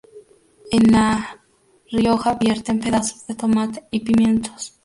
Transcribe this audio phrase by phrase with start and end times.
[0.71, 1.39] En La
[1.91, 4.73] Rioja vierten pedazos de tomate y pimientos.